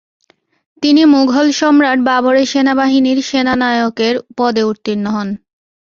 [0.83, 5.29] তিনি মুঘল সম্রাট বাবরের সেনাবাহিনীর সেনানায়কের পদে উত্তীর্ণ হন।